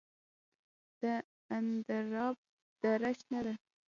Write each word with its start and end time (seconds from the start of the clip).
د 1.01 1.03
اندراب 1.55 2.35
دره 2.81 3.11
شنه 3.19 3.39
ده 3.45 3.53